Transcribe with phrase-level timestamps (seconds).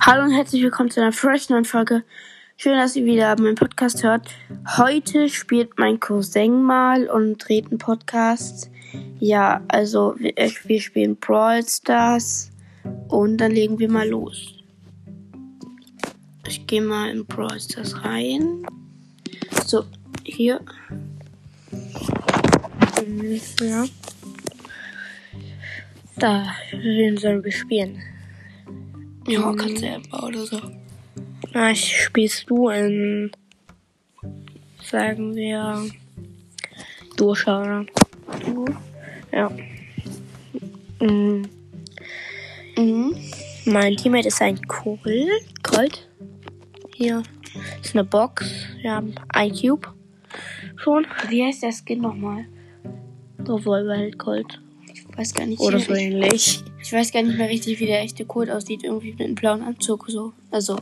[0.00, 2.02] Hallo und herzlich willkommen zu einer fresh neuen Folge.
[2.56, 4.28] Schön, dass ihr wieder meinen Podcast hört.
[4.76, 8.68] Heute spielt mein Cousin mal und dreht einen Podcast.
[9.20, 12.50] Ja, also wir, äh, wir spielen Brawl Stars
[13.06, 14.54] und dann legen wir mal los.
[16.48, 18.66] Ich gehe mal in Brawl Stars rein.
[19.66, 19.84] So,
[20.24, 20.60] hier.
[23.60, 23.84] Ja.
[26.16, 28.02] Da, wen sollen wir spielen?
[29.26, 29.56] Ja, Mhm.
[29.56, 30.60] kannst du Ember oder so.
[31.52, 33.30] Na, ich spielst du in,
[34.82, 35.84] sagen wir,
[37.16, 37.86] Durchschauer.
[38.44, 38.64] Du?
[39.32, 39.50] Ja.
[41.00, 41.42] Mm,
[42.76, 43.14] Mhm.
[43.66, 45.02] Mein Teammate ist ein Colt.
[45.62, 46.08] Colt.
[46.94, 47.22] Hier
[47.82, 48.50] ist eine Box.
[48.82, 49.88] Wir haben ein Cube.
[50.76, 51.06] Schon.
[51.28, 52.46] Wie heißt der Skin nochmal?
[53.38, 54.60] Revolverheld Colt.
[54.92, 55.60] Ich weiß gar nicht.
[55.60, 56.63] Oder so ähnlich.
[56.84, 58.84] Ich weiß gar nicht mehr richtig, wie der echte Code aussieht.
[58.84, 60.32] Irgendwie mit einem blauen Anzug so.
[60.50, 60.76] Also,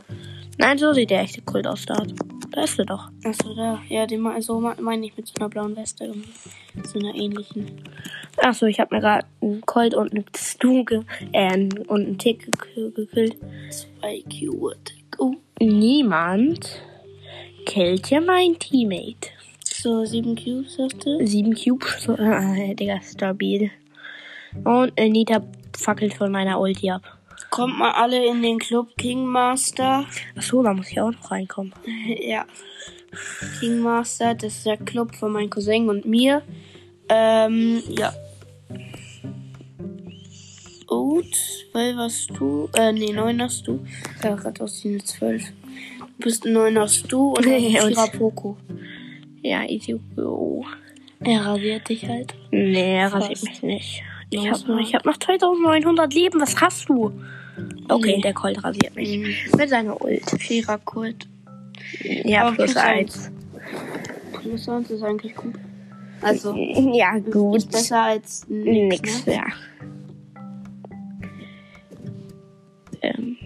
[0.59, 1.83] Nein, so sieht der echte Colt aus.
[1.87, 2.03] Da,
[2.51, 3.09] da ist er doch.
[3.23, 3.81] achso, da.
[3.89, 6.05] Ja, den so me- meine ich mit so einer blauen Weste.
[6.05, 6.29] irgendwie.
[6.87, 7.65] So einer ähnlichen.
[8.37, 10.83] Achso, ich habe mir gerade einen Colt und einen Stu
[11.31, 13.35] äh, und einen Tick ge gekillt.
[13.71, 14.93] Zwei Keyword.
[15.17, 15.33] Oh.
[15.59, 16.81] Niemand
[17.65, 19.29] killt ja mein Teammate.
[19.63, 21.25] So, sieben Cubes hast du?
[21.25, 22.03] Sieben Cubes.
[22.03, 23.71] So, äh, Digga, stabil.
[24.63, 25.41] Und Anita
[25.77, 27.01] fackelt von meiner Ulti ab.
[27.49, 30.05] Kommt mal alle in den Club King Master.
[30.35, 31.73] Achso, da muss ich auch noch reinkommen.
[32.19, 32.45] ja.
[33.59, 36.41] King Master, das ist der Club von meinem Cousin und mir.
[37.09, 38.13] Ähm, ja.
[40.87, 42.69] Oh, zwölf hast du.
[42.75, 43.85] Äh, nee, neun hast du.
[44.23, 45.43] Ja, gerade aus den zwölf.
[45.99, 48.57] Du bist neun hast du und Vierer Poco.
[49.41, 49.61] Ja.
[50.17, 50.65] Oh.
[51.19, 52.33] Er rasiert dich halt.
[52.51, 54.03] Nee, er rasiert mich nicht.
[54.33, 56.41] Ich habe hab noch 2900 Leben.
[56.41, 57.11] Was hast du?
[57.87, 58.21] Okay, Nee.
[58.21, 59.17] der Colt rasiert mich.
[59.17, 59.57] Mhm.
[59.57, 60.29] Mit seiner Ult.
[60.39, 61.27] Vierer Kult.
[62.01, 63.31] Ja, Aber plus plus eins.
[64.33, 65.53] Plus eins ist eigentlich gut.
[66.21, 66.55] Also,
[66.93, 67.57] Ja, gut.
[67.57, 69.35] ist besser als nix, Nix, Ne?
[69.35, 69.43] ja.
[73.01, 73.37] Ähm,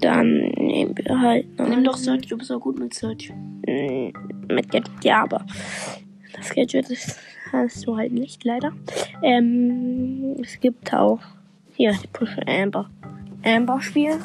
[0.00, 3.30] dann nehmen wir halt noch Nimm doch Search, du bist auch gut mit Search.
[3.66, 4.08] Mm,
[4.48, 5.44] mit Gadget, ja, aber
[6.54, 7.18] Gadget ist,
[7.52, 8.72] hast du halt nicht, leider.
[9.22, 11.20] Ähm, es gibt auch
[11.74, 12.90] hier die Push Amber.
[13.44, 14.18] Amber Spiel.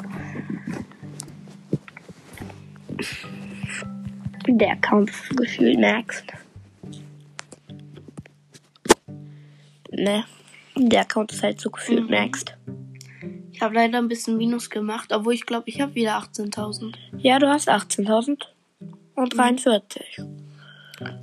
[4.46, 6.24] Der Account ist gefühlt maxed.
[9.90, 10.24] Ne,
[10.76, 12.10] der Account ist halt so gefühlt Mhm.
[12.10, 12.56] maxed.
[13.52, 16.96] Ich habe leider ein bisschen Minus gemacht, obwohl ich glaube, ich habe wieder 18.000.
[17.18, 18.48] Ja, du hast 18.000
[19.14, 20.20] und 43.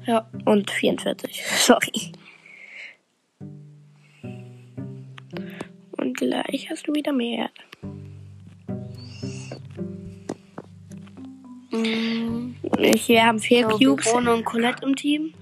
[0.06, 0.28] Ja.
[0.46, 1.44] Und 44.
[1.58, 2.12] Sorry.
[5.98, 7.50] Und gleich hast du wieder mehr.
[11.72, 12.56] Mhm.
[13.08, 15.34] Wir haben vier So, Cubes, Verona und Colette im Team.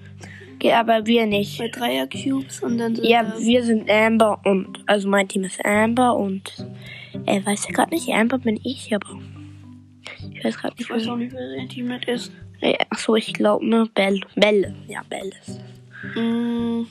[0.64, 1.58] aber wir nicht.
[1.58, 5.64] Bei Dreier Cubes und dann sind Ja, wir sind Amber und, also mein Team ist
[5.66, 6.66] Amber und,
[7.26, 9.20] äh, weiß ja gerade nicht, Amber bin ich, aber,
[10.34, 12.32] ich weiß gerade nicht, ich weiß auch wer, nicht, wer sein Team ist.
[12.62, 15.60] Äh, ach so, ich glaube, ne, Belle, Belle, ja, Belle ist.
[16.16, 16.88] Mhm.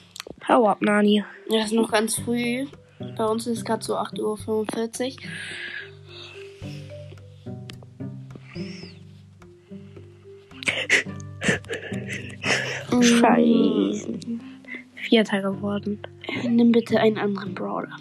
[0.48, 1.24] Hau ab, Nani.
[1.50, 2.66] Ja, ist noch ganz früh.
[3.16, 5.16] Bei uns ist es gerade so 8.45
[12.92, 13.02] Uhr.
[13.02, 14.18] Scheiße.
[14.94, 16.00] Vierter geworden.
[16.44, 17.96] Nimm bitte einen anderen Brawler.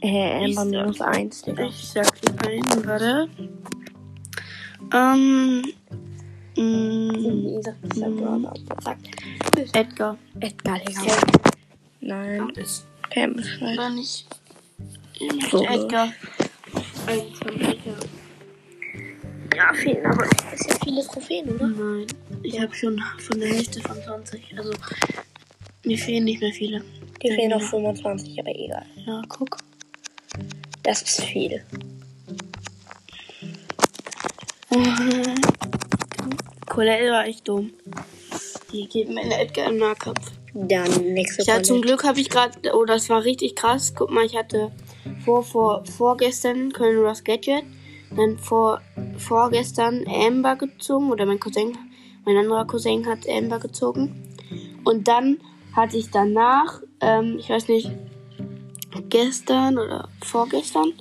[0.00, 1.64] Äh, Amber minus eins, Digga.
[1.64, 3.28] Ich sag dir einen, warte.
[4.94, 5.64] Ähm.
[8.82, 8.98] Zack.
[9.74, 10.18] Edgar.
[10.40, 11.04] Edgar, Digga.
[11.04, 11.16] Ja,
[12.00, 13.90] Nein, ist Pam ist scheiße.
[13.94, 14.26] nicht?
[15.50, 15.64] So.
[15.64, 16.12] Edgar.
[17.06, 17.94] Eins von Edgar.
[19.56, 21.68] Ja, fehlen aber nicht sehr viele Trophäen, oder?
[21.68, 22.06] Nein,
[22.42, 24.58] ich habe schon von der Hälfte von 20.
[24.58, 24.72] Also,
[25.84, 26.82] mir fehlen nicht mehr viele.
[27.22, 28.86] Die fehlen noch 25, aber egal.
[29.06, 29.58] Ja, guck.
[30.82, 31.62] Das ist viel.
[36.78, 37.72] Colette war echt dumm.
[38.72, 40.30] Die geht mir in Edgar im Nahkampf.
[40.54, 41.82] Dann nächste Ja, zum.
[41.82, 43.94] Glück habe ich gerade, oh, das war richtig krass.
[43.96, 44.70] Guck mal, ich hatte
[45.24, 47.64] vor, vor, vorgestern Colonel Ross Gadget,
[48.14, 48.80] dann vor,
[49.16, 51.76] vorgestern Amber gezogen, oder mein Cousin,
[52.24, 54.36] mein anderer Cousin hat Amber gezogen.
[54.84, 55.38] Und dann
[55.74, 57.90] hatte ich danach, ähm, ich weiß nicht,
[59.08, 60.92] gestern oder vorgestern,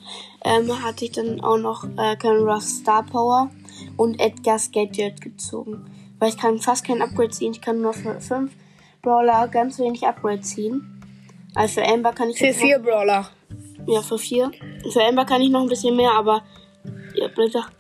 [0.44, 3.52] ähm, hatte ich dann auch noch äh, Colonel Ross Star Power
[3.98, 5.86] und Edgar's Gadget gezogen.
[6.20, 8.52] Weil ich kann fast kein Upgrade ziehen, ich kann nur für 5
[9.02, 11.02] Brawler ganz wenig Upgrade ziehen.
[11.56, 13.22] Also für Amber kann ich Für jetzt vier Brawler.
[13.22, 14.52] Noch, ja, für 4.
[14.92, 16.44] Für Amber kann ich noch ein bisschen mehr, aber
[17.16, 17.72] Ja, ab.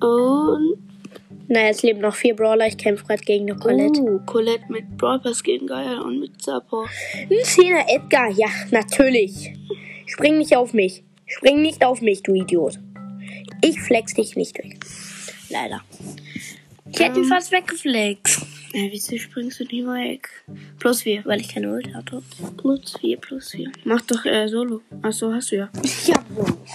[0.00, 0.84] Und.
[1.48, 2.66] Naja, es leben noch vier Brawler.
[2.66, 4.00] Ich kämpfe gerade gegen eine Colette.
[4.00, 6.84] Uh, Colette mit Brawl Pass gegen Geil und mit Zapper.
[7.14, 8.30] Ein Zehner Edgar.
[8.30, 9.52] Ja, natürlich.
[10.06, 11.02] Spring nicht auf mich.
[11.26, 12.78] Spring nicht auf mich, du Idiot.
[13.62, 14.78] Ich flex dich nicht weg.
[15.50, 15.80] Leider.
[16.92, 17.28] Ich hätte ihn Ähm.
[17.30, 18.42] fast weggeflext.
[18.72, 20.28] Ja, wieso springst du nicht weg?
[20.80, 21.24] Plus 4.
[21.24, 22.22] Weil ich keine Ult hatte.
[22.56, 23.70] Plus 4, plus 4.
[23.84, 24.80] Mach doch äh, Solo.
[25.02, 25.70] Achso, hast du ja.
[26.06, 26.24] Ja,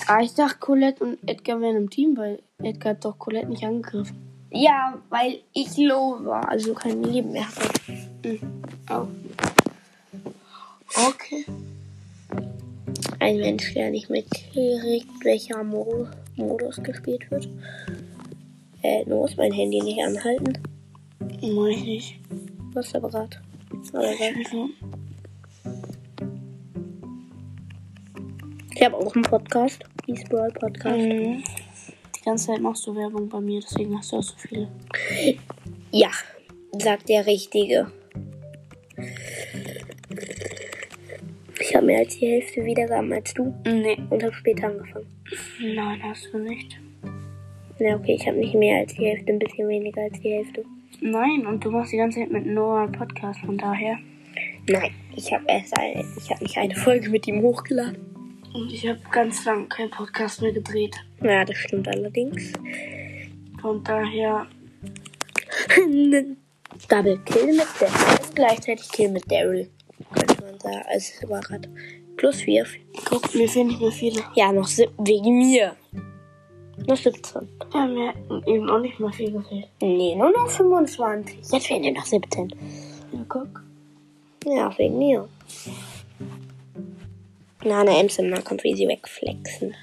[0.08, 3.64] Ah, ich dachte, Colette und Edgar wären im Team, weil Edgar hat doch Colette nicht
[3.64, 4.16] angegriffen.
[4.52, 8.40] Ja weil ich low war, also kein Leben mehr hatte.
[8.90, 9.08] Oh.
[11.08, 11.46] Okay.
[13.20, 17.48] Ein Mensch, der nicht mitkriegt, welcher Mo Modus gespielt wird.
[18.82, 20.58] Äh, du musst mein Handy nicht anhalten.
[21.20, 22.20] Mach ich nicht.
[22.74, 23.42] Was aber grad.
[23.94, 24.70] Oder was?
[28.76, 29.84] Ich habe auch einen Podcast.
[30.06, 30.98] Peace Brawl Podcast.
[30.98, 31.44] Mhm.
[32.20, 34.68] Die ganze Zeit machst du Werbung bei mir, deswegen hast du auch so viele.
[35.92, 36.10] Ja,
[36.78, 37.92] sagt der Richtige.
[41.62, 43.98] Ich habe mehr als die Hälfte Wiedergaben als du Nee.
[44.10, 45.08] und habe später angefangen.
[45.62, 46.80] Nein, hast du nicht.
[47.80, 50.66] Na okay, ich habe nicht mehr als die Hälfte, ein bisschen weniger als die Hälfte.
[51.02, 53.98] Nein, und du machst die ganze Zeit mit Noah einen Podcast, von daher.
[54.68, 57.98] Nein, ich habe erst eine, ich habe nicht eine Folge mit ihm hochgeladen.
[58.54, 60.96] Und ich habe ganz lang keinen Podcast mehr gedreht.
[61.22, 62.54] Ja, das stimmt allerdings.
[63.62, 64.48] Von daher.
[66.88, 68.20] Double Kill mit Daryl.
[68.36, 69.70] Gleichzeitig Kill mit Daryl.
[70.14, 70.86] Könnte man sagen.
[70.88, 71.70] Also es war gerade
[72.18, 72.66] plus 4.
[73.06, 74.22] Guck, mir fehlen nicht mehr viele.
[74.36, 75.76] Ja, noch wegen mir.
[76.88, 77.48] Noch 17.
[77.74, 79.68] Ja, mir hat eben auch nicht mehr viel gefehlt.
[79.82, 81.38] Nee, nur noch 25.
[81.52, 82.50] Jetzt fehlen dir noch 17.
[83.12, 83.64] Ja, guck.
[84.46, 85.28] Ja, wegen mir.
[87.64, 89.76] Na, eine Ems im Nahkampf easy wegflexen.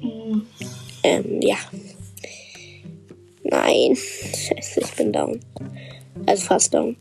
[0.00, 0.46] Mhm.
[1.02, 1.56] Ähm, ja.
[3.42, 3.96] Nein.
[3.96, 5.40] Scheiße, ich bin down.
[6.26, 6.96] Also fast down.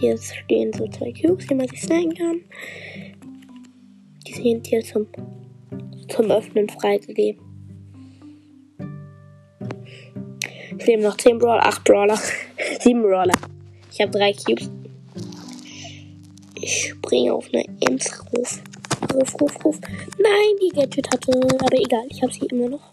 [0.00, 2.40] Hier stehen so zwei Cubes, die man sich snacken kann.
[4.26, 5.06] Die sind hier zum,
[6.08, 7.42] zum Öffnen freigegeben.
[10.78, 12.18] Es leben noch 10 Brawler, 8 Brawler,
[12.80, 13.34] 7 Brawler.
[13.90, 14.70] Ich habe drei Cubes.
[16.60, 18.62] Ich springe auf eine Ems Ruf.
[19.14, 19.80] Ruf, ruf, ruf.
[20.18, 22.92] Nein, die Gadget hatte, aber egal, ich habe sie immer noch.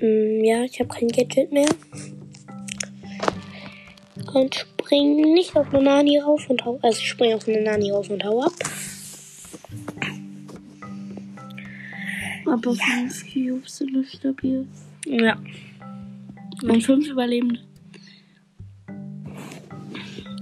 [0.00, 1.68] Mm, ja, ich habe kein Gadget mehr.
[4.32, 6.78] Und spring nicht auf eine Nani rauf und hau.
[6.82, 8.52] Also ich springe auf eine Nani rauf und hau ab.
[12.46, 14.66] Aber fünf Cubes sind nicht stabil.
[15.06, 15.38] Ja.
[16.62, 17.60] Und fünf Überlebende.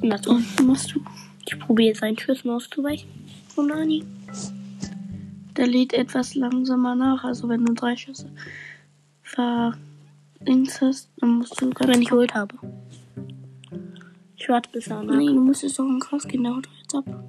[0.02, 1.00] Und was machst du?
[1.46, 3.08] Ich probiere seinen Schüssen auszuweichen.
[3.54, 4.04] Von Nani.
[5.56, 7.24] Der lädt etwas langsamer nach.
[7.24, 8.30] Also wenn du drei Schüsse
[9.22, 12.56] verlinks hast, dann musst du ganz Wenn ich Ult habe.
[14.36, 15.18] Ich warte bis er nach.
[15.18, 17.24] du musst jetzt doch in Krass gehen, der haut doch jetzt ab.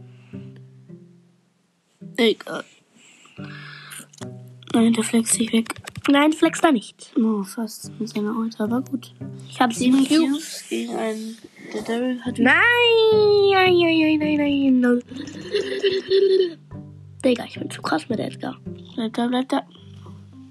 [2.18, 2.64] Egal.
[4.74, 5.76] Nein, der flext sich weg.
[6.10, 7.12] Nein, flex da nicht.
[7.18, 9.14] Oh, fast mit seiner Ult, aber gut.
[9.50, 10.08] Ich habe sieben.
[10.08, 11.38] Cubes gegen einen.
[11.74, 12.54] Der Devil hat Nein,
[13.54, 15.02] nein, nein, nein, nein, nein.
[17.24, 18.58] Digga, ich bin zu krass mit Edgar.
[18.96, 19.62] Bleibt da, bleibt da.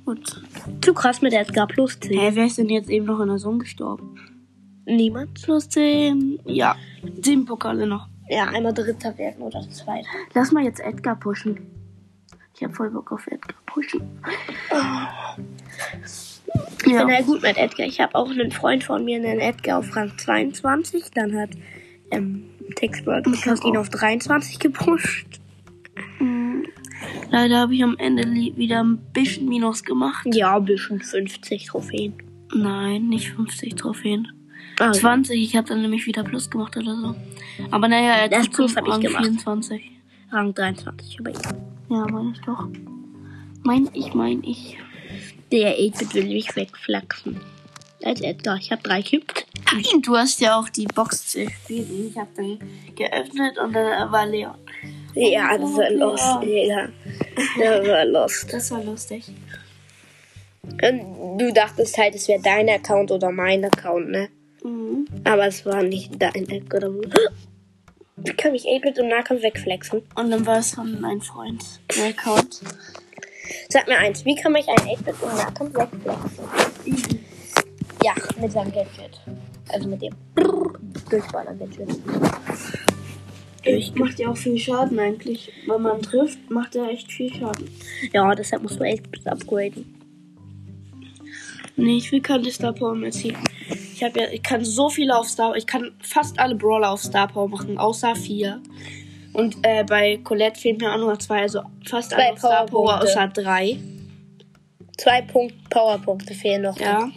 [0.05, 0.41] Gut.
[0.81, 1.67] Zu krass mit Edgar.
[1.67, 2.19] Plus 10.
[2.19, 4.15] Hä, wer ist denn jetzt eben noch in der Sonne gestorben?
[4.87, 5.43] Niemand?
[5.43, 6.41] Plus 10.
[6.47, 6.77] Ja.
[7.23, 8.09] Sieben Pokale noch.
[8.29, 10.09] Ja, einmal Dritter werden oder Zweiter.
[10.35, 11.80] Lass mal jetzt Edgar pushen.
[12.61, 14.03] Ich hab voll Bock auf Edgar pushen.
[16.79, 17.09] Ich bin Ja.
[17.09, 17.87] halt gut mit Edgar.
[17.87, 21.05] Ich habe auch einen Freund von mir, einen Edgar auf Rang 22.
[21.15, 21.49] Dann hat
[22.11, 25.41] ähm, Textbird Ich ihn auf 23 gepusht.
[26.19, 26.65] Mm.
[27.31, 30.27] Leider habe ich am Ende wieder ein bisschen Minus gemacht.
[30.27, 32.13] Ja, ein bisschen 50 Trophäen.
[32.55, 34.29] Nein, nicht 50 Trophäen.
[34.79, 37.15] Also, 20, ich habe dann nämlich wieder Plus gemacht oder so.
[37.71, 39.25] Aber naja, er Das hat Plus ich Rang gemacht.
[39.25, 39.93] 24.
[40.31, 41.21] Rang 23.
[41.21, 41.39] Aber ja.
[41.91, 42.69] Ja, meine ich doch.
[43.65, 44.79] Mein ich, mein ich.
[45.53, 47.41] Der 8-Bit will mich wegflachsen.
[48.05, 48.57] Als Edgar.
[48.57, 49.45] Ich habe drei Cubes.
[49.73, 51.87] Nein, du hast ja auch die Box zerspielt.
[51.91, 52.59] Ich habe dann
[52.95, 54.55] geöffnet und dann war Leon.
[55.15, 55.99] Ja, das war Ja.
[55.99, 56.89] lost, Digga.
[57.59, 58.53] Das war lost.
[58.53, 59.25] Das war lustig.
[60.63, 64.29] Und du dachtest halt, es wäre dein Account oder mein Account, ne?
[64.63, 65.07] Mhm.
[65.25, 67.13] Aber es war nicht dein Account.
[68.25, 70.03] Ich kann mich 8-Bit im Nahkampf wegflexen.
[70.15, 71.65] Und dann war es von einem Freund.
[71.89, 72.61] Account.
[73.69, 77.21] Sag mir eins, wie kann mich ein 8-Bit im Nahkampf wegflexen?
[78.03, 79.21] Ja, mit seinem Gadget.
[79.69, 80.15] Also mit dem
[81.11, 82.01] Durchballern-Gadget.
[83.63, 85.53] Ich macht ja auch viel Schaden eigentlich.
[85.67, 87.69] Wenn man trifft, macht er echt viel Schaden.
[88.13, 89.95] Ja, deshalb musst du echt upgraden.
[91.77, 93.37] Nee, ich will keine Star Power mehr ziehen.
[94.01, 97.03] Ich habe ja, ich kann so viele auf Star, ich kann fast alle Brawler auf
[97.03, 98.63] Star Power machen, außer vier.
[99.35, 102.65] Und äh, bei Colette fehlen mir auch nur zwei, also fast Zwei alle auf Star
[102.65, 103.79] Power außer drei.
[104.97, 106.81] Zwei Punkt Powerpunkte fehlen noch.
[106.81, 107.11] Ja.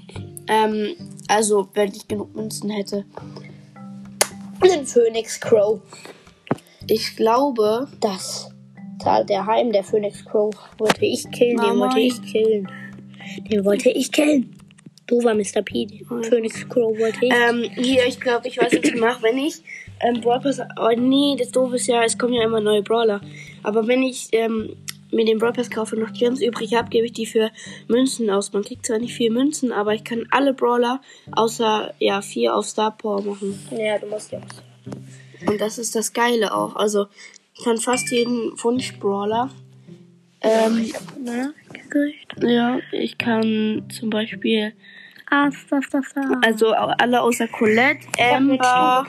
[0.48, 0.94] Ähm,
[1.30, 3.06] also wenn ich genug Münzen hätte.
[4.60, 5.80] Ein Phoenix Crow.
[6.88, 8.52] Ich glaube, Das.
[9.02, 10.54] Zahl der Heim, der Phoenix Crow.
[10.78, 11.86] Wollte ich killen, den Mama.
[11.86, 12.68] wollte ich killen.
[13.50, 14.54] Den wollte ich killen.
[15.14, 15.62] Du war Mr.
[15.62, 15.86] P.
[15.86, 17.32] Den Phoenix Crow wollte ich.
[17.32, 19.62] ähm, hier, ich glaube, ich weiß, was ich mache, wenn ich
[20.00, 23.22] ähm, Brawl Pass, oh nee, das doofe ist ja, es kommen ja immer neue Brawler.
[23.62, 24.76] Aber wenn ich ähm,
[25.12, 27.52] mir den Brawl Pass kaufe und noch die ganz übrig habe, gebe ich die für
[27.88, 28.54] Münzen aus.
[28.54, 31.00] Man kriegt zwar nicht viel Münzen, aber ich kann alle Brawler
[31.32, 33.60] außer ja vier auf Star Power machen.
[33.70, 34.64] ja, du musst jetzt.
[35.46, 36.76] Und das ist das Geile auch.
[36.76, 37.06] Also
[37.56, 39.52] ich kann fast jeden Wunsch-Brawler.
[40.42, 40.92] Ähm,
[41.24, 42.34] Na, gekriegt.
[42.42, 44.74] ja, ich kann zum Beispiel,
[45.36, 46.26] Ah, das, das, das.
[46.44, 49.04] also alle außer Colette, Amber,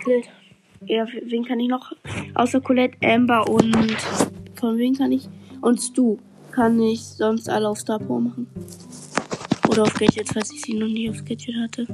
[0.86, 1.92] ja, wen kann ich noch?
[2.32, 3.94] Außer Colette, Amber und
[4.54, 5.28] von wem kann ich?
[5.60, 6.16] Und Stu
[6.50, 8.46] kann ich sonst alle auf Star Power machen.
[9.68, 11.86] Oder auf Gadgets, falls ich sie noch nie auf Gadget hatte.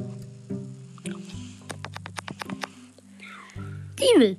[3.97, 4.37] Team.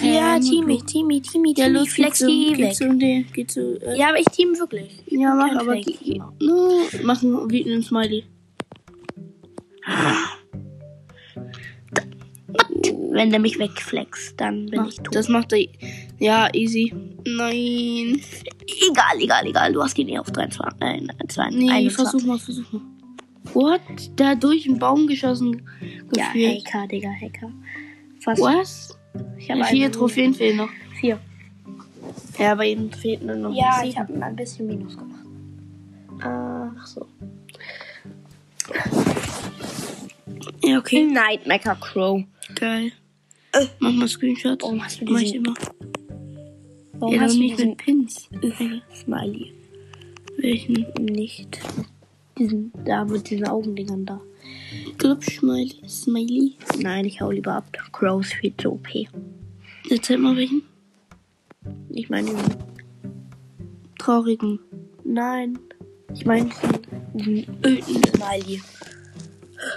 [0.00, 2.74] Ja, Ähm, Teamy, Teamy, Teamy, Ja, Teamy, los, Flex, geht zu, geht weg.
[2.74, 4.90] zu, den, geht zu, äh, Ja, aber ich team wirklich.
[5.06, 5.98] ja, mach, aber Fake.
[6.02, 8.24] geh- no, machen wie einen Smiley.
[13.10, 15.14] Wenn der mich wegflext, dann bin Mach, ich tot.
[15.14, 15.64] das macht er,
[16.18, 16.92] ja, easy.
[17.26, 18.20] Nein.
[18.90, 19.72] egal, egal, egal.
[19.72, 20.80] Du hast ihn eh auf 23.
[20.80, 21.94] Nein, 22, Nee, 21.
[21.94, 22.82] versuch mal, versuch mal.
[23.54, 23.80] What?
[24.18, 25.62] Der hat durch den Baum geschossen.
[26.16, 26.66] Ja, gefühlt.
[26.66, 27.52] Hacker, Digga, Hacker.
[28.20, 28.42] Fast.
[28.42, 28.98] Was?
[29.38, 30.70] Ich habe Vier Trophäen fehlen noch.
[31.00, 31.18] Vier.
[32.38, 35.24] Ja, bei ihm fehlt nur noch Ja, ich habe ein bisschen Minus gemacht.
[36.20, 37.06] Ach so.
[40.62, 41.04] Ja, okay.
[41.06, 42.22] Nightmaker Crow.
[42.54, 42.92] Geil.
[43.78, 44.62] Mach mal Screenshot.
[44.62, 45.54] Warum hast du Mach ich diesen- immer.
[46.94, 48.28] Warum ja, hast du nicht diesen mit Pins.
[48.94, 49.52] Smiley?
[50.38, 50.86] Welchen?
[51.00, 51.58] Nicht.
[52.38, 54.20] Diesen, da mit diesen Augendingern da.
[54.98, 55.76] Glubschmiley.
[55.88, 56.56] Smiley.
[56.78, 57.64] Nein, ich hau lieber ab.
[57.92, 58.88] Crow ist viel zu OP.
[59.88, 60.62] Jetzt zeig mal welchen.
[61.90, 62.54] Ich meine, diesen-
[63.98, 64.58] Traurigen.
[65.04, 65.58] nein.
[66.12, 66.50] Ich meine
[67.14, 68.60] diesen öden Smiley.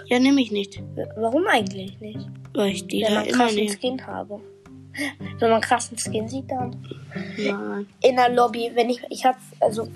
[0.08, 0.82] Ja, nehme ich nicht.
[1.16, 2.28] Warum eigentlich nicht?
[2.54, 3.80] Weil ich die Wenn da man immer krassen nicht.
[3.80, 4.42] Skin habe.
[5.40, 6.76] Wenn man krassen Skin sieht, dann.
[7.38, 7.88] Nein.
[8.02, 9.88] in der Lobby, wenn ich, ich hab, also,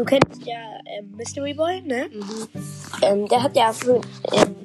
[0.00, 2.08] du kennst ja ähm, Mystery Boy, ne?
[2.10, 2.48] Mhm.
[3.02, 4.00] Ähm, der hat ja so
[4.32, 4.56] ähm,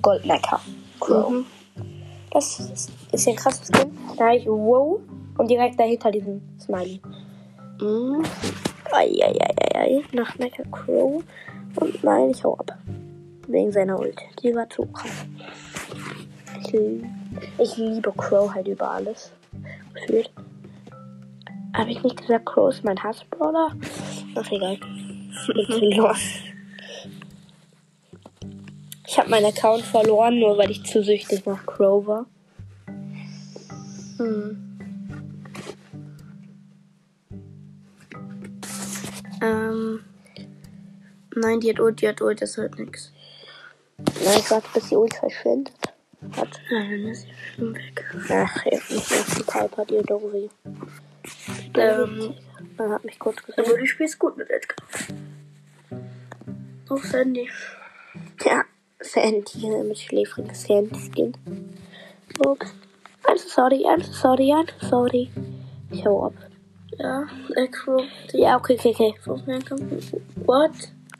[0.00, 0.60] Goldnecker
[1.00, 1.30] Crow.
[1.30, 1.46] Mhm.
[2.30, 3.90] Das ist, ist ja ein krasses Skin.
[4.16, 5.00] Da habe ich Wow
[5.36, 7.00] und direkt dahinter diesen Smiley.
[7.80, 8.24] Mhm.
[8.92, 11.24] Eieieiei, nach Necker Crow.
[11.80, 12.78] Und nein, ich hau ab.
[13.48, 14.20] Wegen seiner Ult.
[14.42, 15.26] Die war zu krass.
[16.60, 16.74] Ich,
[17.58, 19.32] ich liebe Crow halt über alles.
[19.94, 20.30] Gefühlt.
[21.74, 23.72] Habe ich nicht gesagt, Crow ist mein Hassbrawler?
[24.40, 24.78] Ach, egal.
[25.46, 26.18] Bitte los.
[29.06, 32.26] Ich habe meinen Account verloren, nur weil ich zu süchtig nach Crow war.
[34.18, 34.78] Hm.
[39.42, 40.00] Ähm.
[41.34, 43.12] Nein, die hat Ult, die hat Ult, das hört nix.
[43.98, 45.74] Nein, ich warte, bis die Ult verschwindet.
[46.36, 46.60] Hat.
[46.70, 48.04] Nein, dann ist sie schon weg.
[48.28, 50.50] Ach, jetzt nicht mehr die Piper, die Dori.
[51.74, 52.34] Ähm,
[52.78, 53.64] Man hat mich kurz gesehen.
[53.64, 54.76] aber du spielst gut mit Edgar.
[56.88, 57.48] Auf Sandy.
[58.44, 58.62] Ja,
[59.00, 61.34] Sandy mit schläfrigen Sandy-Skin.
[62.38, 62.66] Ups.
[63.26, 65.30] I'm so sorry, I'm so sorry, I'm so sorry.
[65.90, 66.34] Ich hau ab.
[66.98, 68.02] Ja, Acro.
[68.32, 69.14] Ja, okay, okay, okay.
[70.46, 70.70] What?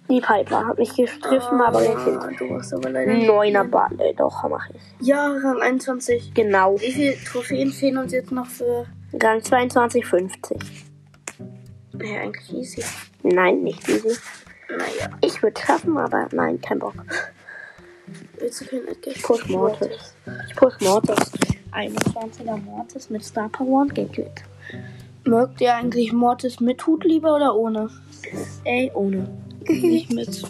[0.08, 2.40] Die Piper hat mich gestriffen, aber Ah, gekillt.
[2.40, 3.26] Du machst aber leider nicht.
[3.26, 5.06] Neuner Ball, äh, doch, mach ich.
[5.06, 6.32] Ja, Rang 21.
[6.32, 6.80] Genau.
[6.80, 8.86] Wie viele Trophäen fehlen uns jetzt noch für.
[9.12, 10.87] Rang 22, 50.
[12.02, 12.84] Ja, eigentlich easy.
[13.22, 14.16] Nein, nicht easy.
[14.68, 15.10] Naja.
[15.22, 16.94] Ich würde schaffen, aber nein, kein Bock.
[18.38, 19.14] Willst du kein Edgar?
[19.14, 20.14] Ich push Mortis.
[20.48, 21.32] Ich push Mortis.
[21.72, 24.42] 21er Mortis mit Star Power und Gadget.
[25.24, 27.90] Mögt ihr eigentlich Mortis mit Hut lieber oder ohne?
[28.64, 29.28] Ey, ohne.
[29.68, 30.42] Nicht mit.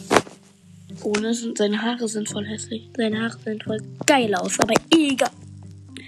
[1.02, 2.90] Ohne sind seine Haare sind voll hässlich.
[2.96, 5.30] Seine Haare sehen voll geil aus, aber egal.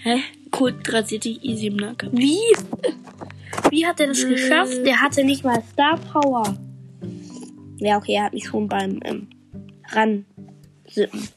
[0.03, 0.21] Hä?
[0.51, 2.11] Kult rasiert dich easy im Nacken.
[2.13, 2.39] Wie?
[3.71, 4.85] Wie hat er das geschafft?
[4.85, 6.57] Der hatte nicht mal Star Power.
[7.79, 9.29] Ja, okay, er hat mich schon beim ähm,
[9.89, 10.27] Ran
[10.89, 11.29] Sippen.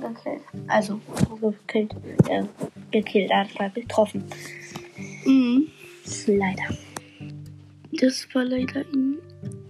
[0.00, 0.38] Okay.
[0.68, 1.00] Also,
[1.40, 1.94] gekillt.
[2.28, 2.46] Ja,
[2.90, 4.24] gekillt, einfach getroffen.
[5.24, 5.68] Mhm.
[6.26, 6.76] Leider.
[7.92, 9.18] Das war leider ein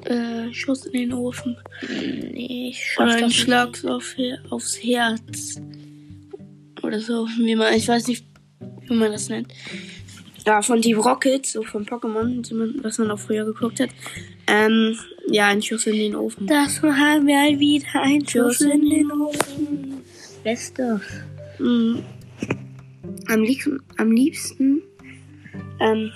[0.04, 1.56] äh, Schuss in den Ofen.
[1.88, 3.30] Nee, ich schaff Oder ein.
[3.30, 4.16] Schlag auf,
[4.50, 5.60] aufs Herz.
[6.82, 8.26] Oder so, wie man, ich weiß nicht,
[8.88, 9.52] wie man das nennt.
[10.46, 13.88] Ja, von Team Rocket, so von Pokémon, was man auch früher geguckt hat.
[14.46, 14.96] Ähm,
[15.28, 16.46] ja, ein Schuss in den Ofen.
[16.46, 20.02] Das haben wir halt wieder ein Schuss in den Ofen.
[20.42, 21.00] Beste.
[21.58, 22.02] Mhm.
[23.28, 24.82] Am liebsten, am liebsten
[25.80, 26.12] ähm,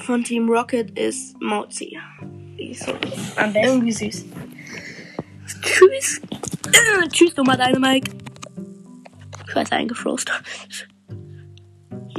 [0.00, 1.98] von Team Rocket ist Mauzi.
[2.58, 2.92] Die ist so
[3.36, 3.68] Am besten.
[3.68, 4.24] irgendwie süß.
[5.62, 6.20] Tschüss.
[6.68, 8.10] Äh, tschüss, Nummer deine Mike.
[9.52, 9.74] Scheiße,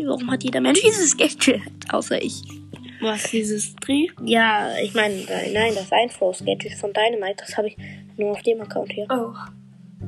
[0.04, 1.62] Warum hat jeder Mensch dieses Gadget?
[1.90, 2.42] Außer ich.
[3.02, 4.08] Was, dieses Dreh?
[4.24, 5.16] Ja, ich meine,
[5.54, 7.78] nein, das Einflow-Sketch von Dynamite, das habe ich
[8.18, 9.06] nur auf dem Account hier.
[9.10, 9.34] Oh,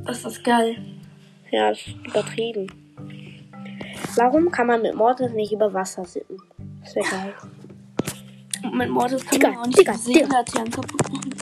[0.05, 0.77] das ist geil.
[1.51, 2.67] Ja, das ist übertrieben.
[4.15, 6.37] Warum kann man mit Mortis nicht über Wasser sippen?
[6.83, 7.33] Das wäre geil.
[8.63, 9.93] Und mit Mortis kann Digga, man auch nicht Digga.
[9.93, 11.35] Seelaternen kaputt machen.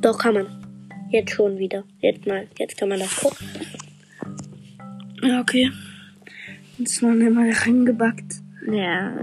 [0.00, 0.46] Doch, kann man.
[1.10, 1.84] Jetzt schon wieder.
[2.00, 3.46] Jetzt mal, jetzt kann man das gucken.
[5.22, 5.70] Ja, okay.
[6.82, 8.42] Ist man immer reingebackt.
[8.70, 9.16] Ja,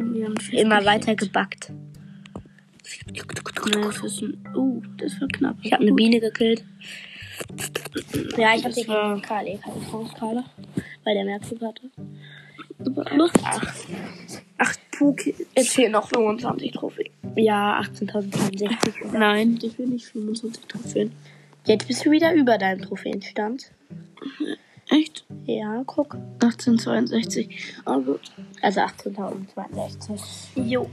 [0.51, 1.71] immer weiter gebackt.
[3.13, 5.57] Ja, das ist ein, uh, das war knapp.
[5.61, 6.63] Ich habe eine Biene gekillt.
[8.37, 10.13] Ja, ich habe die war- Karl, ich hatte Chance
[11.03, 11.91] weil der Cube hatte.
[13.49, 13.79] 8.
[14.57, 15.33] 8 Poké.
[15.55, 17.09] Jetzt fehlen noch 25 Trophäen.
[17.35, 19.11] Ja, 18.062.
[19.13, 21.11] Nein, die fehlen nicht 25 Trophäen.
[21.65, 23.71] Jetzt bist du wieder über deinem Trophäenstand.
[24.89, 25.25] Echt?
[25.45, 26.13] Ja, guck.
[26.41, 27.75] 1862.
[27.85, 28.21] Oh gut.
[28.61, 30.19] Also 18.062
[30.55, 30.89] Jo.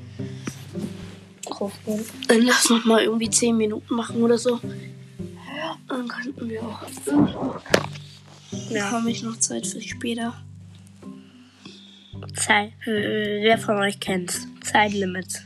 [2.28, 4.56] Dann lass noch mal irgendwie 10 Minuten machen oder so.
[5.56, 6.80] Ja, dann könnten wir auch.
[7.06, 7.60] Dann
[8.70, 8.90] Ja.
[8.90, 10.34] habe ich noch Zeit für später.
[12.34, 12.72] Zeit.
[12.84, 14.46] Wer von euch kennt's?
[14.62, 15.44] Zeitlimits.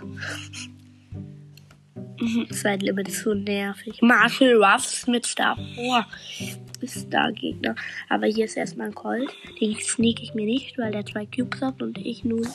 [2.50, 4.00] Zeitlimit ist so nervig.
[4.00, 5.56] Marshall Ruffs mit Star.
[5.76, 6.06] Boah,
[6.80, 7.74] ist da Gegner.
[8.08, 9.30] Aber hier ist erstmal ein Colt.
[9.60, 12.46] Den sneak ich mir nicht, weil der zwei Cubes hat und ich nur.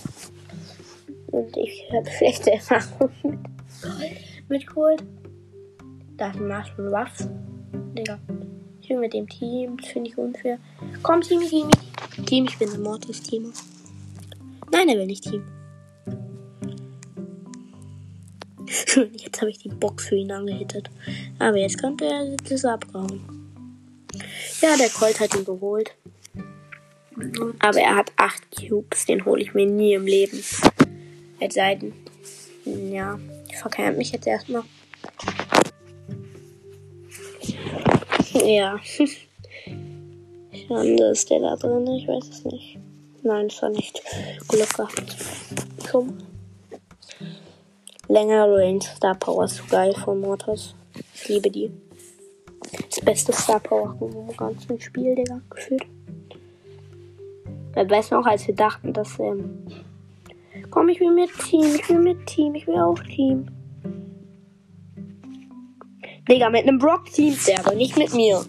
[1.28, 3.44] Und ich habe schlechte Erfahrungen
[4.50, 5.04] mit, Colt.
[6.18, 7.28] Da ist ein Marshall Ruffs.
[7.98, 8.20] Digga.
[8.82, 9.78] Ich bin mit dem Team.
[9.78, 10.60] Das finde ich unfair.
[11.02, 11.70] Komm, Team, Team.
[12.26, 13.52] Team, ich bin ein Mortis-Team.
[14.72, 15.44] Nein, er will nicht Team.
[19.14, 20.90] Jetzt habe ich die Box für ihn angehittet.
[21.40, 23.43] Aber jetzt könnte er das abhauen.
[24.62, 25.93] Ja, der Colt hat ihn geholt.
[27.60, 30.43] Aber er hat 8 Cubes, den hole ich mir nie im Leben.
[31.39, 31.93] Es sei denn.
[32.65, 34.63] Ja, ich verkehrt mich jetzt erstmal.
[38.34, 38.80] Ja.
[40.67, 41.88] Schande, ist der da drin?
[41.88, 42.80] Ich weiß es nicht.
[43.21, 44.02] Nein, ist er nicht.
[44.47, 45.15] Glück gehabt.
[45.91, 46.17] Komm.
[48.08, 50.73] Längere Range Star Power so geil von Mortis.
[51.15, 51.71] Ich liebe die.
[53.06, 55.86] Beste Star Power im ganzen Spiel, Digga, gefühlt.
[57.74, 59.66] Weil weißt du noch, als wir dachten, dass, ähm,
[60.70, 63.48] komm, ich will mit Team, ich will mit Team, ich will auch Team.
[66.30, 68.46] Digga, mit einem Brock teamt der, aber nicht mit mir.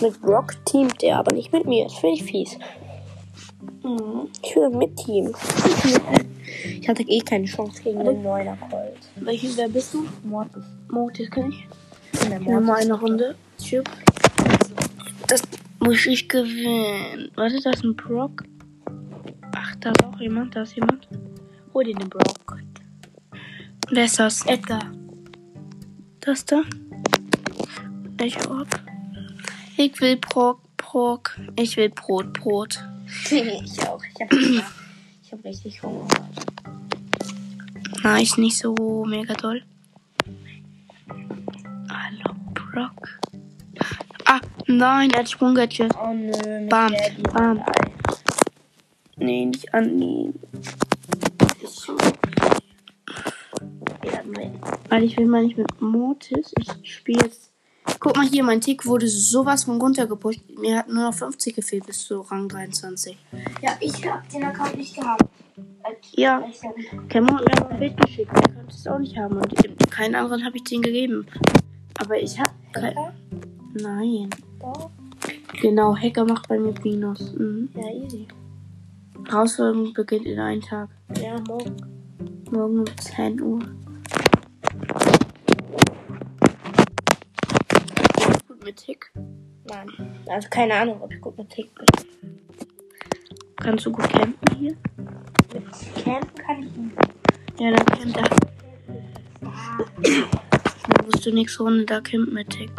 [0.00, 1.84] Mit Brock teamt der, aber nicht mit mir.
[1.84, 2.58] Das finde ich fies.
[3.84, 4.28] Mhm.
[4.42, 5.32] Ich will mit Team.
[6.80, 8.98] Ich hatte eh keine Chance gegen den Neuner Colt.
[9.16, 10.04] Welchen, wer bist du?
[10.24, 10.64] Mortis.
[10.90, 11.66] Mortis kann ich.
[12.30, 13.34] Der mal eine Runde.
[13.60, 13.90] Chip.
[15.26, 15.42] Das
[15.80, 17.28] muss ich gewinnen.
[17.34, 18.44] Warte, da ist ein Brock.
[19.52, 20.54] Ach, da ist auch jemand.
[20.54, 21.08] Da ist jemand.
[21.74, 22.58] Hol dir den Brock.
[23.90, 24.46] Wer ist das?
[24.46, 24.92] Edgar.
[26.20, 26.62] Das da?
[28.22, 28.66] Ich auch.
[29.76, 31.36] Ich will Brock, Brock.
[31.56, 32.84] Ich will Brot, Brot.
[33.30, 34.02] ich auch.
[34.04, 36.06] Ich hab, ich hab richtig Hunger.
[38.04, 39.64] Na, ist nicht so mega toll.
[42.10, 43.20] Hallo, Brock.
[44.24, 45.92] Ah, nein, er hat Sprunggadget.
[45.94, 46.92] Oh nö, Bam,
[47.32, 47.64] bam.
[49.16, 50.34] Nee, nicht annehmen.
[54.88, 56.52] Weil ich will mal nicht mit Mortis.
[56.58, 57.52] Ich spiele jetzt.
[58.00, 60.40] Guck mal hier, mein Tick wurde sowas von runtergepusht.
[60.58, 63.16] Mir hat nur noch 50 gefehlt bis zu Rang 23.
[63.62, 65.22] Ja, ich hab den Account nicht gehabt.
[66.12, 66.42] Ja,
[67.08, 68.32] Cameron hat mir mal ein Bild geschickt.
[68.32, 69.36] Der konnte es auch nicht haben.
[69.36, 71.26] Und keinen anderen habe ich den gegeben.
[72.00, 72.94] Aber ich hab kein.
[73.74, 74.30] Nein.
[74.58, 74.90] Doch.
[75.60, 77.32] Genau, Hacker macht bei mir Minus.
[77.34, 77.68] Mhm.
[77.74, 78.26] Ja, easy.
[79.28, 80.88] Herausforderung beginnt in einem Tag.
[81.20, 81.76] Ja, morgen.
[82.50, 83.60] Morgen um 10 Uhr.
[88.64, 89.10] mit Tick?
[89.64, 89.88] Nein.
[90.28, 91.86] Also keine Ahnung, ob ich gut mit Tick bin.
[93.56, 94.76] Kannst du gut campen hier?
[95.52, 95.64] Mit
[96.04, 96.96] Campen kann ich nicht.
[97.58, 98.28] Ja, dann campt er.
[101.30, 102.72] Du nächste Runde da campen mit Tick.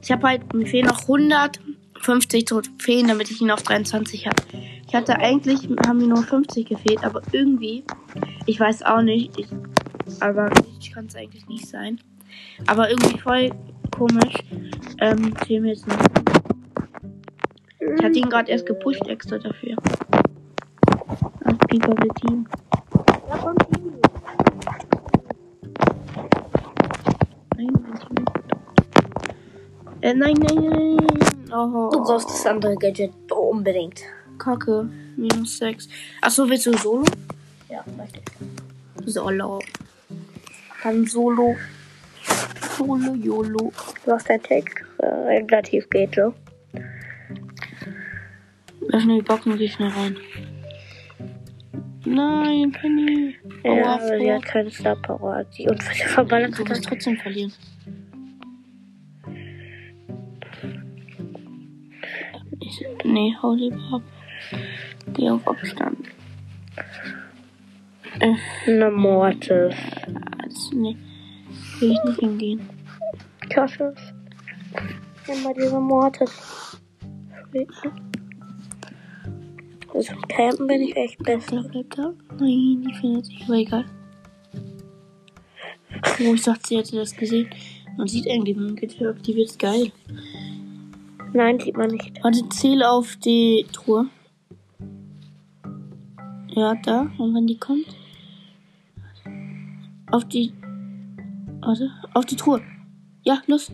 [0.00, 4.36] Ich habe halt, mir fehlen noch 150 Trophäen, damit ich ihn auf 23 habe.
[4.86, 7.82] Ich hatte eigentlich, haben mir nur 50 gefehlt, aber irgendwie,
[8.46, 9.48] ich weiß auch nicht, ich,
[10.20, 11.98] aber ich kann es eigentlich nicht sein.
[12.68, 13.50] Aber irgendwie voll
[13.90, 14.34] komisch,
[15.00, 15.98] ähm, fehlen mir jetzt noch.
[17.80, 19.74] Ich hatte ihn gerade erst gepusht extra dafür.
[21.44, 22.46] Als Piper Team.
[30.06, 30.96] Äh, nein, nein, nein.
[31.52, 34.02] Oh, Du brauchst das andere Gadget unbedingt.
[34.38, 34.88] Kacke.
[35.16, 35.88] Minus 6.
[36.20, 37.04] Achso, willst du Solo?
[37.68, 39.12] Ja, möchte ich.
[39.12, 39.58] Solo.
[40.84, 41.56] Dann Solo.
[42.76, 43.72] Solo, YOLO.
[44.04, 46.32] Du hast dein Tick äh, relativ geht so.
[48.92, 50.16] Öffne die Boxen geh schnell rein.
[52.04, 53.34] Nein, Penny.
[53.64, 55.42] Ja, aber sie hat keine Star Power.
[55.58, 57.52] Die und verballert hat wirst trotzdem verlieren.
[62.66, 64.02] Ich, nee, hau lieber ab.
[65.14, 65.98] Geh auf Abstand.
[68.18, 68.34] Äh,
[68.66, 69.74] eine Mortis.
[70.42, 70.96] also, nee.
[71.78, 72.68] Will ich nicht hingehen.
[73.50, 73.98] Cassius.
[75.28, 76.80] Immer diese Mortis.
[79.94, 81.62] Also Campen bin ich echt besser.
[81.62, 82.12] da, bleib da.
[82.40, 83.44] Nein, die findet sich.
[83.44, 83.84] Aber egal.
[86.20, 87.48] Oh, ich dachte, sie hätte das gesehen.
[87.96, 89.92] Man sieht eigentlich, wenn man Gitter aktiviert, ist geil.
[91.36, 92.24] Nein, sieht man nicht.
[92.24, 94.06] Warte, zähle auf die Truhe.
[96.48, 97.10] Ja, da.
[97.18, 97.94] Und wenn die kommt.
[100.10, 100.54] Auf die.
[101.60, 101.90] Warte.
[102.14, 102.62] Auf die Truhe.
[103.22, 103.70] Ja, los.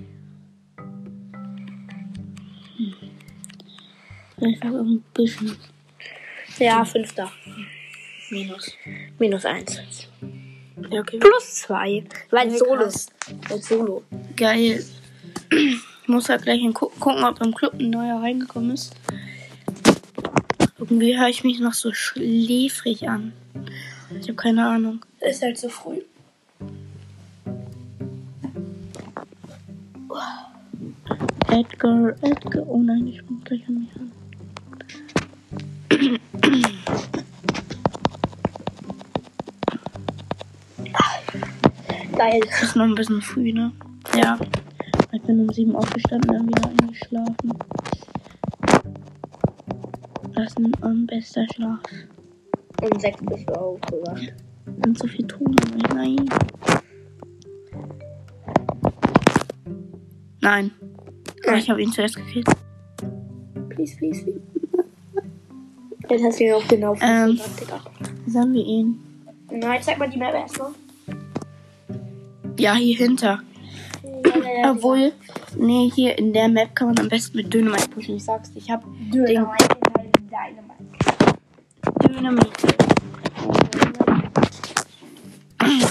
[2.77, 2.95] Hm.
[4.37, 5.57] Vielleicht noch ein bisschen
[6.59, 7.31] Ja, fünfter.
[8.31, 8.73] Minus.
[9.21, 10.09] Minus eins.
[10.91, 11.19] Ja, okay.
[11.21, 12.03] Plus zwei.
[12.29, 12.91] Weil Solo.
[13.49, 14.03] Weil Solo.
[14.35, 14.85] Geil.
[16.03, 18.95] Ich muss halt gleich gu gucken, ob im Club ein neuer reingekommen ist.
[20.79, 23.33] Irgendwie höre ich mich noch so schläfrig an.
[24.21, 25.05] Ich habe keine Ahnung.
[25.21, 26.01] Ist halt so früh.
[31.49, 32.67] Edgar, Edgar.
[32.67, 34.13] Oh nein, ich bin gleich an mich an.
[42.17, 42.41] Geil.
[42.61, 43.71] Ist noch ein bisschen früh, ne?
[44.17, 44.39] Ja.
[45.15, 47.53] Ich bin um sieben aufgestanden, dann wieder eingeschlafen.
[50.35, 51.81] Das ist ein um, bester Schlaf.
[52.81, 54.33] Um sechs bist du aufgewacht.
[54.83, 55.95] Sind so viel Ton dabei.
[55.95, 56.31] Nein.
[60.41, 60.71] Nein.
[61.47, 62.49] Aber ich habe ihn zuerst gekillt.
[63.69, 64.41] Please, please, please.
[66.09, 67.39] Jetzt hast du ihn auch genau Ähm.
[68.27, 68.99] Sollen wir ihn?
[69.51, 70.71] Nein, zeig mal die Map erstmal.
[72.59, 73.43] Ja, hier hinter.
[74.63, 75.13] Ja, Obwohl,
[75.57, 78.15] nee, hier in der Map kann man am besten mit Dynamite pushen.
[78.17, 79.69] Ich sag's ich hab Dynamite,
[80.39, 80.87] Dynamite.
[82.09, 82.51] Dynamite.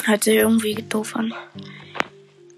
[0.05, 1.33] Hört sich irgendwie doof an.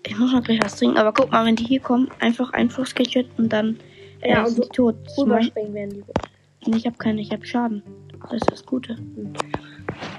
[0.06, 3.28] Ich muss mal gleich was trinken, aber guck mal, wenn die hier kommen, einfach Einflussgadget
[3.38, 3.80] und dann
[4.22, 4.96] äh, Ja, sind so die tot.
[5.18, 6.04] Rüberspringen werden
[6.64, 6.70] die.
[6.70, 7.82] Nee, ich habe keine, ich habe Schaden.
[8.22, 8.98] Das ist das Gute.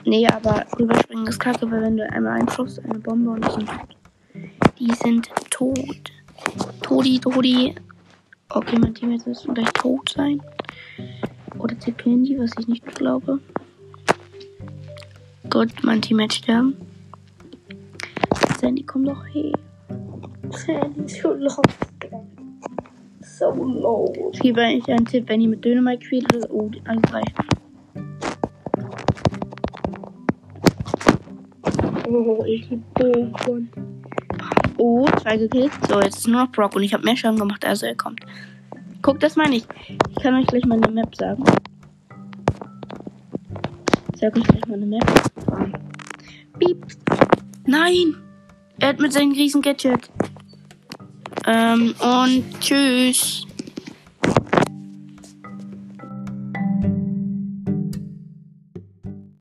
[0.05, 3.65] Nee, aber rüberspringen ist kacke, weil wenn du einmal einflussst, eine Bombe und tot.
[4.79, 6.13] Die sind tot.
[6.83, 7.75] Todi, Todi.
[8.49, 10.41] Okay, mein Team jetzt müssen gleich tot sein.
[11.59, 13.41] Oder TPN die, was ich nicht glaube.
[15.51, 16.77] Gut, mein Team wird sterben.
[18.59, 19.53] Sandy, komm doch her.
[20.51, 21.63] Sandy so low.
[23.21, 24.31] So low.
[24.33, 27.23] Ich gebe eigentlich einen Tipp, wenn ihr mit Dynamite spielt, oder oh, die- drei.
[32.09, 33.71] Oh, ich die Bogen.
[34.87, 35.73] Oh, zwei gekillt.
[35.89, 38.21] So, jetzt ist nur noch Brock und ich habe mehr Schaden gemacht, also er kommt.
[39.01, 39.65] Guck, das meine ich.
[40.11, 41.43] Ich kann euch gleich meine Map sagen.
[44.13, 45.11] Ich sag euch gleich meine Map.
[46.59, 46.87] Piep.
[47.65, 48.17] Nein!
[48.79, 50.11] Er hat mit seinem riesen Gadget.
[51.47, 53.47] Ähm, und tschüss.